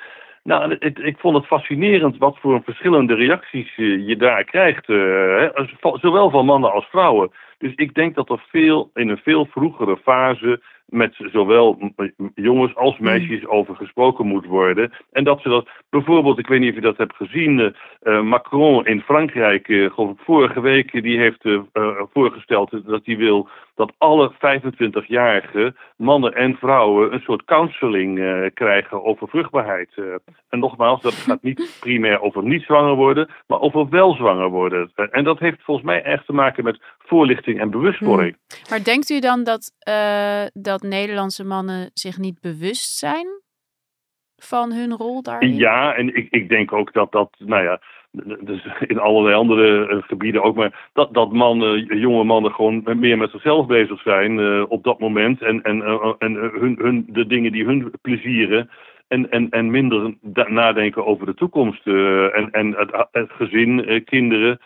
[0.44, 5.50] Nou, ik vond het fascinerend wat voor verschillende reacties je daar krijgt, hè,
[6.02, 7.32] zowel van mannen als vrouwen.
[7.64, 10.62] Dus ik denk dat er veel, in een veel vroegere fase
[10.94, 11.94] met zowel
[12.36, 14.92] jongens als meisjes over gesproken moet worden.
[15.12, 17.72] En dat ze dat bijvoorbeeld, ik weet niet of je dat hebt gezien, eh,
[18.02, 21.48] eh, Macron in Frankrijk, eh, vorige week, die heeft
[22.14, 28.22] voorgesteld dat hij wil dat alle 25-jarige mannen en vrouwen een soort counseling
[28.54, 29.90] krijgen over vruchtbaarheid.
[30.50, 34.92] En nogmaals, dat gaat niet primair over niet zwanger worden, maar over wel zwanger worden.
[35.12, 38.38] En dat heeft volgens mij echt te maken met voorlichting en bewustwording.
[38.70, 43.28] Maar denkt u dan dat, eh, dat Nederlandse mannen zich niet bewust zijn
[44.36, 45.56] van hun rol daarin?
[45.56, 47.82] Ja, en ik, ik denk ook dat dat, nou ja,
[48.40, 53.18] dus in allerlei andere eh, gebieden ook, maar dat, dat mannen, jonge mannen gewoon meer
[53.18, 55.82] met zichzelf bezig zijn eh, op dat moment en, en,
[56.18, 58.70] en hun, hun, de dingen die hun plezieren.
[59.08, 60.14] En, en, en minder
[60.48, 64.60] nadenken over de toekomst en, en het, het gezin, kinderen.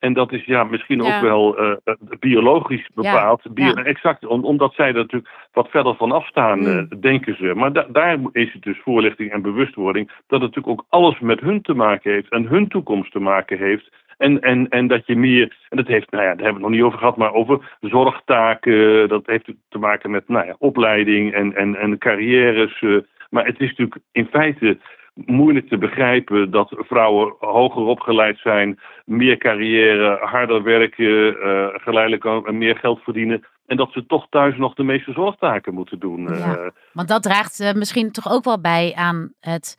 [0.00, 1.16] En dat is ja, misschien Ja.
[1.16, 3.54] ook wel eh, eh, biologisch bepaald.
[3.54, 3.74] Bio- ja.
[3.84, 6.78] Exact, om- omdat zij er natuurlijk wat verder van afstaan, Hmm.
[6.90, 7.52] eh, denken ze.
[7.54, 10.06] Maar da- daar is het dus voorlichting en bewustwording.
[10.06, 13.58] Dat het natuurlijk ook alles met hun te maken heeft en hun toekomst te maken
[13.58, 13.90] heeft.
[14.18, 16.68] En, en, en dat je meer, en dat heeft, nou ja, daar hebben we het
[16.68, 19.08] nog niet over gehad, maar over zorgtaken.
[19.08, 22.84] Dat heeft te maken met nou ja, opleiding en, en, en carrières.
[23.30, 24.78] maar het is natuurlijk in feite
[25.26, 32.76] moeilijk te begrijpen dat vrouwen hoger opgeleid zijn, meer carrière, harder werken, eh, geleidelijk meer
[32.76, 33.44] geld verdienen.
[33.66, 36.28] En dat ze toch thuis nog de meeste zorgtaken moeten doen.
[36.28, 36.38] eh.
[36.38, 36.70] Ja.
[36.92, 39.76] Want dat draagt eh, misschien toch ook wel bij aan het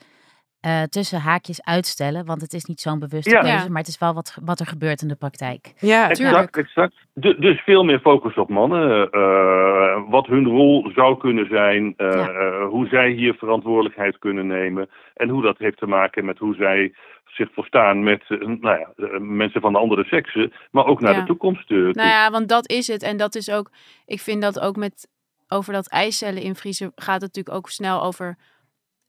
[0.61, 2.25] eh, tussen haakjes uitstellen.
[2.25, 3.41] Want het is niet zo'n bewuste Ja.
[3.41, 5.73] keuze, maar het is wel wat, wat er gebeurt in de praktijk.
[5.79, 6.93] Ja, Exact, exact.
[7.13, 9.09] Du- dus veel meer focus op mannen.
[9.11, 11.93] eh, wat hun rol zou kunnen zijn.
[11.97, 12.29] eh, Ja.
[12.29, 14.89] eh, hoe zij hier verantwoordelijkheid kunnen nemen.
[15.13, 16.93] En hoe dat heeft te maken met hoe zij
[17.25, 20.53] zich verstaan met nou ja, mensen van de andere seksen.
[20.71, 21.19] Maar ook naar Ja.
[21.19, 21.67] de toekomst.
[21.67, 21.91] toe.
[21.91, 23.03] Nou ja, want dat is het.
[23.03, 23.69] En dat is ook,
[24.05, 25.07] ik vind dat ook met,
[25.47, 28.37] over dat eicellen invriezen gaat het natuurlijk ook snel over,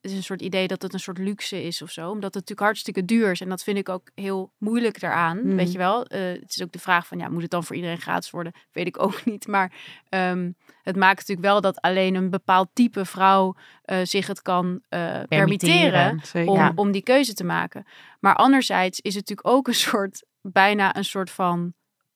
[0.05, 2.03] is een soort idee dat het een soort luxe is of zo.
[2.03, 3.41] Omdat het natuurlijk hartstikke duur is.
[3.41, 5.57] En dat vind ik ook heel moeilijk daaraan, Hmm.
[5.57, 6.07] weet je wel.
[6.07, 8.53] Eh, het is ook de vraag van, ja, moet het dan voor iedereen gratis worden?
[8.73, 9.47] Weet ik ook niet.
[9.47, 9.73] Maar
[10.09, 10.51] ehm,
[10.83, 15.21] het maakt natuurlijk wel dat alleen een bepaald type vrouw eh, zich het kan eh,
[15.29, 16.73] permitteren om, Ja.
[16.75, 17.87] om die keuze te maken.
[18.21, 21.75] Maar anderzijds is het natuurlijk ook een soort, bijna een soort van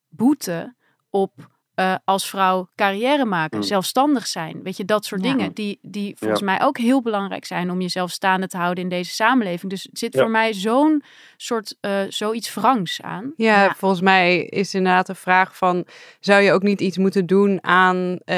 [0.09, 0.75] boete
[1.09, 3.63] op uh, als vrouw carrière maken, Mm.
[3.63, 4.59] zelfstandig zijn.
[4.63, 5.31] Weet je, dat soort Ja.
[5.31, 6.45] dingen die, die volgens Ja.
[6.45, 9.71] mij ook heel belangrijk zijn om jezelf staande te houden in deze samenleving.
[9.71, 10.21] Dus het zit Ja.
[10.21, 11.03] voor mij zo'n
[11.37, 13.33] soort, uh, zoiets wrangs aan.
[13.35, 13.73] Ja, Ja.
[13.77, 15.85] volgens mij is inderdaad de vraag van...
[16.19, 18.37] zou je ook niet iets moeten doen aan eh,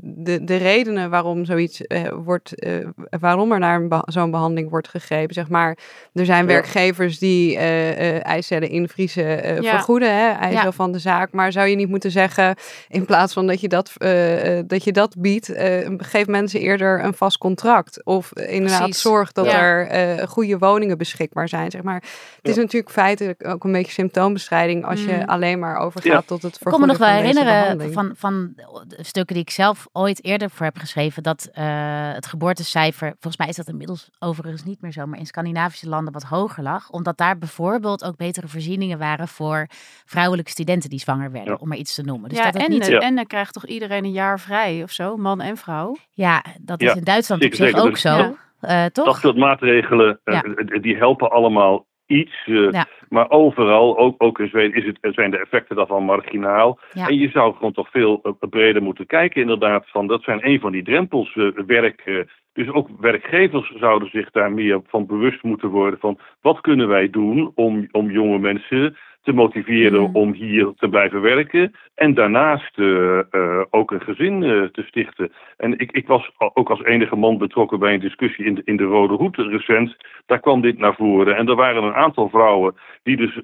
[0.00, 2.58] de, de redenen waarom zoiets eh, wordt...
[2.60, 2.86] eh,
[3.20, 5.78] waarom er naar zo'n behandeling wordt gegrepen, zeg maar.
[6.12, 6.46] Er zijn Ja.
[6.52, 7.76] werkgevers die eh
[8.16, 9.70] eh eicellen invriezen eh, Ja.
[9.70, 10.72] vergoeden, hè, eicel Ja.
[10.72, 11.32] van de zaak.
[11.32, 12.47] Maar zou je niet moeten zeggen,
[12.88, 15.48] in plaats van dat je dat, eh, eh, dat, je dat biedt...
[15.48, 18.04] eh, geef mensen eerder een vast contract.
[18.04, 19.00] Of eh, inderdaad Precies.
[19.02, 19.60] zorg dat Ja.
[19.60, 22.02] er eh, goede woningen beschikbaar zijn, zeg maar.
[22.36, 25.22] Het is natuurlijk feitelijk ook een beetje symptoombestrijding als je Mm.
[25.28, 26.20] alleen maar overgaat Ja.
[26.20, 28.52] tot het Ik kan me vergoeden nog wel herinneren van, van
[28.86, 31.64] de stukken die ik zelf ooit eerder voor heb geschreven, dat eh,
[32.12, 36.12] het geboortecijfer, volgens mij is dat inmiddels overigens niet meer zo, maar in Scandinavische landen
[36.12, 36.90] wat hoger lag.
[36.90, 39.66] Omdat daar bijvoorbeeld ook betere voorzieningen waren voor
[40.04, 41.58] vrouwelijke studenten die zwanger werden, Ja.
[41.60, 42.28] om maar iets te noemen.
[42.28, 42.98] Dus ja, dat het en, niet, de- Ja.
[42.98, 45.96] en dan krijgt toch iedereen een jaar vrij of zo, man en vrouw.
[46.10, 48.08] ja, dat is Ja, in Duitsland op zich ook Dus zo.
[48.16, 48.32] Ja.
[48.60, 49.18] eh, Dat toch?
[49.18, 50.42] soort maatregelen, eh, Ja.
[50.42, 52.42] eh, die helpen allemaal iets.
[52.46, 52.86] eh, Ja.
[53.08, 56.78] Maar overal, ook, ook in Zweden, is het, zijn de effecten daarvan marginaal.
[56.92, 57.08] Ja.
[57.08, 59.84] En je zou gewoon toch veel eh, breder moeten kijken, inderdaad.
[59.88, 62.00] Van, dat zijn een van die drempels, eh, werk.
[62.04, 62.16] eh,
[62.52, 65.98] dus ook werkgevers zouden zich daar meer van bewust moeten worden.
[66.00, 68.96] Van wat kunnen wij doen om, om jonge mensen
[69.28, 70.16] te motiveren Mm.
[70.16, 71.72] om hier te blijven werken.
[71.94, 75.32] En daarnaast eh, eh, ook een gezin eh, te stichten.
[75.56, 78.76] En ik, ik was ook als enige man betrokken bij een discussie in de, in
[78.76, 79.96] de Rode Hoed recent.
[80.26, 81.36] Daar kwam dit naar voren.
[81.36, 83.40] En er waren een aantal vrouwen die dus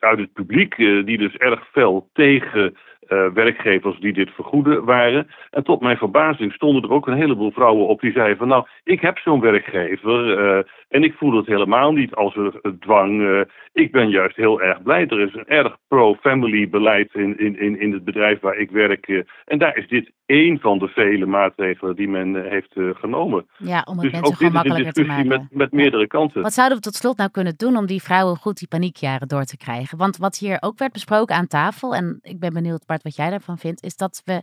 [0.00, 2.76] uit het publiek, die dus erg fel tegen
[3.08, 5.28] eh, werkgevers die dit vergoeden waren.
[5.50, 8.66] En tot mijn verbazing stonden er ook een heleboel vrouwen op die zeiden van nou,
[8.84, 13.22] ik heb zo'n werkgever eh, en ik voel het helemaal niet als een dwang.
[13.22, 13.40] eh,
[13.72, 15.06] ik ben juist heel erg blij.
[15.06, 19.24] Er is een erg pro-family beleid in, in, in, in het bedrijf waar ik werk.
[19.44, 23.46] en daar is dit één van de vele maatregelen die men heeft genomen.
[23.56, 25.26] Ja, om het Dus mensen gewoon makkelijker te maken.
[25.26, 26.42] met, met meerdere kanten.
[26.42, 29.44] Wat zouden we tot slot nou kunnen doen om die vrouwen goed die paniekjaren door
[29.44, 29.98] te krijgen?
[29.98, 33.30] Want wat hier ook werd besproken aan tafel, en ik ben benieuwd Bart wat jij
[33.30, 34.42] daarvan vindt, is dat we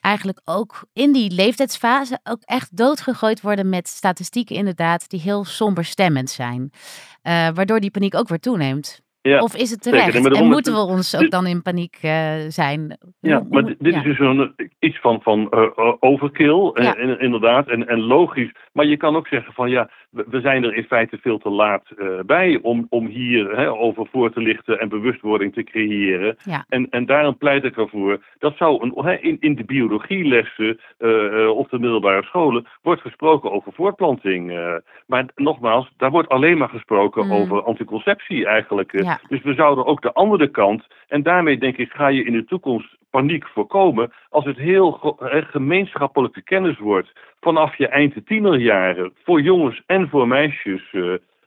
[0.00, 6.30] eigenlijk ook in die leeftijdsfase ook echt doodgegooid worden met statistieken inderdaad die heel somberstemmend
[6.30, 6.70] zijn.
[7.22, 9.02] Eh, waardoor die paniek ook weer toeneemt.
[9.20, 10.00] Ja, of is het zeker.
[10.00, 10.22] terecht?
[10.22, 12.98] Maar en moeten we ons ook dan in paniek eh, zijn?
[13.20, 13.98] Ja, maar dit dit ja.
[13.98, 16.96] is dus een, iets van, van eh, eh, overkill, eh, Ja.
[16.96, 18.52] in- inderdaad, en, en logisch.
[18.72, 21.84] Maar je kan ook zeggen van ja, we, zijn er in feite veel te laat
[21.98, 26.36] eh, bij om, om hier hè, over voor te lichten en bewustwording te creëren.
[26.44, 26.64] Ja.
[26.68, 31.48] En, en daarom pleit ik ervoor, dat zou een, hè, in, in de biologielessen eh,
[31.48, 34.52] op de middelbare scholen wordt gesproken over voortplanting.
[35.06, 36.92] maar nogmaals, daar wordt alleen maar gesproken
[37.24, 37.32] Mm.
[37.32, 39.02] over anticonceptie eigenlijk.
[39.02, 39.20] Ja.
[39.28, 42.44] Dus we zouden ook de andere kant, en daarmee denk ik ga je in de
[42.44, 49.40] toekomst paniek voorkomen als het heel eh, gemeenschappelijke kennis wordt vanaf je eind tienerjaren voor
[49.40, 50.92] jongens en voor meisjes.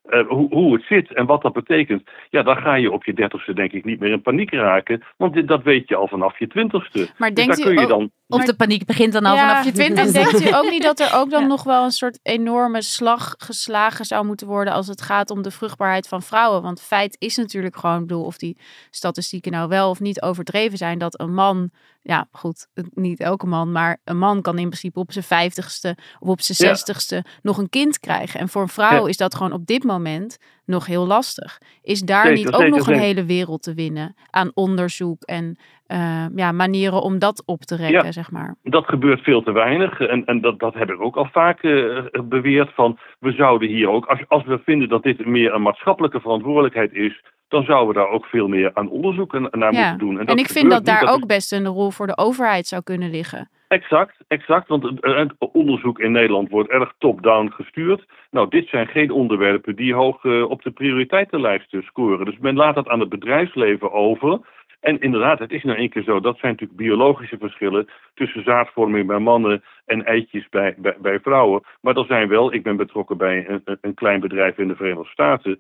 [0.10, 2.04] Eh, hoe, hoe het zit en wat dat betekent.
[2.30, 5.04] Ja, dan ga je op je dertigste denk ik niet meer in paniek raken.
[5.18, 7.10] Want dit, dat weet je al vanaf je twintigste.
[7.18, 8.12] Maar Dus denkt daar u kun je ook- dan...
[8.30, 10.14] Of de paniek begint dan al Ja, vanaf je En twintigste.
[10.40, 11.48] denkt u ook niet dat er ook dan Ja.
[11.48, 15.52] nog wel een soort enorme slag geslagen zou moeten worden als het gaat om de
[15.52, 16.62] vruchtbaarheid van vrouwen?
[16.62, 18.58] Want feit is natuurlijk gewoon, ik bedoel, of die
[18.90, 21.70] statistieken nou wel of niet overdreven zijn, dat een man,
[22.08, 26.28] ja goed, niet elke man, maar een man kan in principe op zijn vijftigste of
[26.30, 26.76] op zijn Ja.
[26.76, 28.40] zestigste nog een kind krijgen.
[28.40, 29.10] En voor een vrouw Ja.
[29.10, 31.58] is dat gewoon op dit moment nog heel lastig.
[31.82, 35.58] Is daar Zeker, niet ook zeker, nog een hele wereld te winnen aan onderzoek en
[35.86, 38.12] eh, ja, manieren om dat op te rekken, Ja.
[38.12, 38.56] zeg maar?
[38.64, 40.00] Dat gebeurt veel te weinig.
[40.00, 42.74] En, en dat, dat heb ik ook al vaak eh, beweerd.
[42.74, 46.94] Van, we zouden hier ook, als, als we vinden dat dit meer een maatschappelijke verantwoordelijkheid
[46.94, 49.80] is, dan zouden we daar ook veel meer aan onderzoek en- naar Ja.
[49.80, 50.20] moeten doen.
[50.20, 53.10] En, dat ik vind dat daar ook best een rol voor de overheid zou kunnen
[53.10, 53.50] liggen.
[53.68, 54.68] Exact, exact.
[54.68, 58.06] Want het, onderzoek in Nederland wordt erg top-down gestuurd.
[58.32, 62.26] Nou, dit zijn geen onderwerpen die hoog eh, op de prioriteitenlijst scoren.
[62.26, 64.40] Dus men laat dat aan het bedrijfsleven over.
[64.80, 66.20] En inderdaad, het is nou één keer zo.
[66.20, 71.64] Dat zijn natuurlijk biologische verschillen tussen zaadvorming bij mannen en eitjes bij, bij, vrouwen.
[71.82, 75.10] Maar er zijn wel, ik ben betrokken bij een, een- klein bedrijf in de Verenigde
[75.10, 75.60] Staten.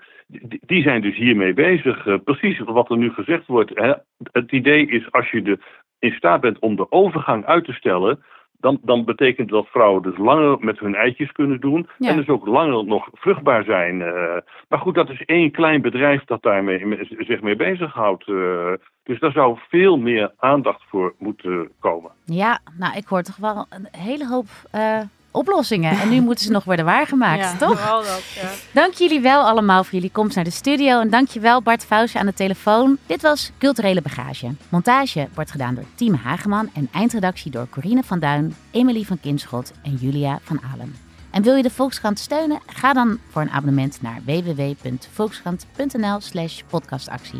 [0.65, 2.05] Die, zijn dus hiermee bezig.
[2.05, 3.71] Eh, precies wat er nu gezegd wordt.
[4.31, 5.57] Het idee is als je de,
[5.99, 8.23] in staat bent om de overgang uit te stellen.
[8.59, 11.89] Dan, dan betekent dat vrouwen dus langer met hun eitjes kunnen doen.
[11.97, 12.09] Ja.
[12.09, 14.01] En dus ook langer nog vruchtbaar zijn.
[14.01, 14.37] eh.
[14.69, 18.27] maar goed, dat is één klein bedrijf dat daarmee me- zich mee bezighoudt.
[18.27, 18.73] eh.
[19.03, 22.11] dus daar zou veel meer aandacht voor moeten komen.
[22.25, 24.99] Ja, nou, ik hoor toch wel een hele hoop eh,
[25.37, 25.99] oplossingen.
[25.99, 27.85] En nu moeten ze nog worden waargemaakt, Ja, toch?
[27.87, 28.49] dat, ja.
[28.71, 30.99] Dank jullie wel allemaal voor jullie komst naar de studio.
[30.99, 32.97] En dank je wel Bart Fausje aan de telefoon.
[33.05, 34.55] Dit was Culturele Bagage.
[34.69, 39.71] Montage wordt gedaan door Team Hageman en eindredactie door Corine van Duin, Emily van Kinschot
[39.83, 40.95] en Julia van Alem.
[41.31, 42.59] En wil je de Volkskrant steunen?
[42.65, 47.39] Ga dan voor een abonnement naar www.volkskrant.nl slash podcastactie.